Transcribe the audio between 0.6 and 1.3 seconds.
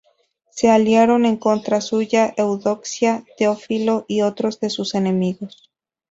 aliaron